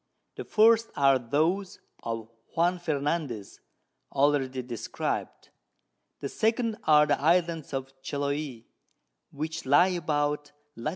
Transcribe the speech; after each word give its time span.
The 0.35 0.45
first 0.45 0.89
are 0.95 1.19
those 1.19 1.79
of 2.01 2.27
Juan 2.55 2.79
Fernandez, 2.79 3.59
already 4.11 4.63
describ'd. 4.63 5.49
The 6.21 6.27
second 6.29 6.77
are 6.85 7.05
the 7.05 7.21
Islands 7.21 7.71
of 7.71 7.93
Chiloe, 8.01 8.63
which 9.29 9.63
lie 9.67 9.89
about 9.89 10.53
Lat. 10.75 10.89